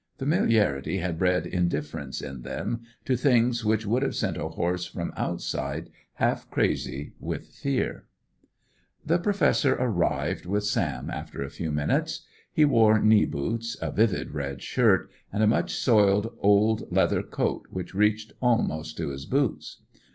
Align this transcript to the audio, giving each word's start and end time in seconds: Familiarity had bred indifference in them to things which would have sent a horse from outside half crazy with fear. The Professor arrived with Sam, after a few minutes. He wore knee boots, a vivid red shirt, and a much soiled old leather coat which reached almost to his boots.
Familiarity 0.17 0.97
had 0.97 1.19
bred 1.19 1.45
indifference 1.45 2.21
in 2.21 2.41
them 2.41 2.81
to 3.05 3.15
things 3.15 3.63
which 3.63 3.85
would 3.85 4.01
have 4.01 4.15
sent 4.15 4.35
a 4.35 4.47
horse 4.47 4.87
from 4.87 5.13
outside 5.15 5.91
half 6.15 6.49
crazy 6.49 7.13
with 7.19 7.45
fear. 7.45 8.07
The 9.05 9.19
Professor 9.19 9.75
arrived 9.75 10.47
with 10.47 10.63
Sam, 10.63 11.11
after 11.11 11.43
a 11.43 11.51
few 11.51 11.71
minutes. 11.71 12.25
He 12.51 12.65
wore 12.65 12.99
knee 12.99 13.25
boots, 13.27 13.77
a 13.79 13.91
vivid 13.91 14.31
red 14.31 14.63
shirt, 14.63 15.07
and 15.31 15.43
a 15.43 15.47
much 15.47 15.75
soiled 15.75 16.35
old 16.39 16.91
leather 16.91 17.21
coat 17.21 17.67
which 17.69 17.93
reached 17.93 18.33
almost 18.41 18.97
to 18.97 19.09
his 19.09 19.27
boots. 19.27 19.83